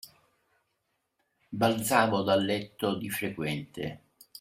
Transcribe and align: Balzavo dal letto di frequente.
Balzavo 1.53 2.23
dal 2.23 2.43
letto 2.43 2.95
di 2.95 3.11
frequente. 3.11 4.01